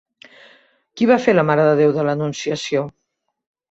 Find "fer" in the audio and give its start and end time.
1.27-1.31